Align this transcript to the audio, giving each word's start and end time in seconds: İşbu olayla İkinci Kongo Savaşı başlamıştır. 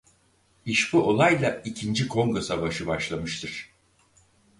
İşbu 0.65 1.01
olayla 1.03 1.61
İkinci 1.65 2.07
Kongo 2.07 2.41
Savaşı 2.41 2.87
başlamıştır. 2.87 3.69